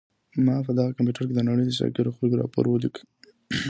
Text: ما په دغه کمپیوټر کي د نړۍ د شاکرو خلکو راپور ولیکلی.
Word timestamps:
ما 0.45 0.55
په 0.65 0.71
دغه 0.77 0.95
کمپیوټر 0.97 1.23
کي 1.27 1.33
د 1.35 1.41
نړۍ 1.49 1.63
د 1.67 1.71
شاکرو 1.79 2.15
خلکو 2.17 2.39
راپور 2.41 2.65
ولیکلی. 2.67 3.05